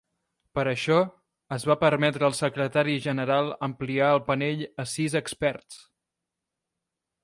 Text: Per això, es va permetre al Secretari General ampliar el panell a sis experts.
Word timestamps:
Per 0.59 0.61
això, 0.69 0.95
es 1.57 1.65
va 1.73 1.75
permetre 1.83 2.27
al 2.29 2.35
Secretari 2.39 2.97
General 3.05 3.53
ampliar 3.71 4.11
el 4.17 4.27
panell 4.33 4.67
a 4.87 4.91
sis 4.97 5.23
experts. 5.25 5.83